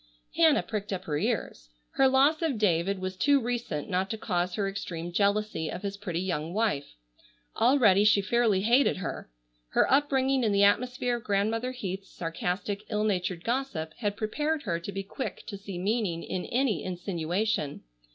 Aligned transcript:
Hannah 0.35 0.63
pricked 0.63 0.91
up 0.91 1.03
her 1.03 1.19
ears. 1.19 1.69
Her 1.91 2.07
loss 2.07 2.41
of 2.41 2.57
David 2.57 2.97
was 2.97 3.15
too 3.15 3.39
recent 3.39 3.87
not 3.87 4.09
to 4.09 4.17
cause 4.17 4.55
her 4.55 4.67
extreme 4.67 5.11
jealousy 5.11 5.69
of 5.69 5.83
his 5.83 5.95
pretty 5.95 6.21
young 6.21 6.55
wife. 6.55 6.95
Already 7.57 8.03
she 8.03 8.19
fairly 8.19 8.61
hated 8.61 8.97
her. 8.97 9.29
Her 9.69 9.91
upbringing 9.93 10.43
in 10.43 10.53
the 10.53 10.63
atmosphere 10.63 11.17
of 11.17 11.23
Grandmother 11.23 11.71
Heath's 11.71 12.09
sarcastic, 12.09 12.83
ill 12.89 13.03
natured 13.03 13.43
gossip 13.43 13.93
had 13.99 14.17
prepared 14.17 14.63
her 14.63 14.79
to 14.79 14.91
be 14.91 15.03
quick 15.03 15.45
to 15.45 15.55
see 15.55 15.77
meaning 15.77 16.23
in 16.23 16.45
any 16.45 16.83
insinuation. 16.83 17.83